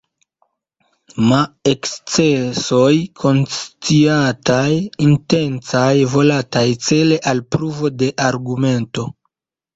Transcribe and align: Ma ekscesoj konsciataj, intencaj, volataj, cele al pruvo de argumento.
Ma 1.31 1.41
ekscesoj 1.71 2.95
konsciataj, 3.25 4.71
intencaj, 5.09 5.93
volataj, 6.15 6.67
cele 6.89 7.21
al 7.35 7.45
pruvo 7.59 7.95
de 8.01 8.11
argumento. 8.33 9.09